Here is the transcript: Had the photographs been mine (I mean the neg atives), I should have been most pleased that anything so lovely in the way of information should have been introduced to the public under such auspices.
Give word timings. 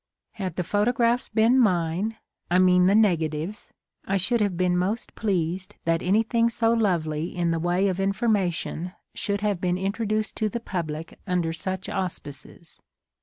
Had 0.31 0.55
the 0.55 0.63
photographs 0.63 1.29
been 1.29 1.59
mine 1.59 2.17
(I 2.49 2.57
mean 2.57 2.87
the 2.87 2.95
neg 2.95 3.19
atives), 3.19 3.69
I 4.03 4.17
should 4.17 4.41
have 4.41 4.57
been 4.57 4.75
most 4.75 5.13
pleased 5.13 5.75
that 5.85 6.01
anything 6.01 6.49
so 6.49 6.73
lovely 6.73 7.25
in 7.35 7.51
the 7.51 7.59
way 7.59 7.87
of 7.87 7.99
information 7.99 8.93
should 9.13 9.41
have 9.41 9.61
been 9.61 9.77
introduced 9.77 10.35
to 10.37 10.49
the 10.49 10.59
public 10.59 11.19
under 11.27 11.53
such 11.53 11.87
auspices. 11.87 12.81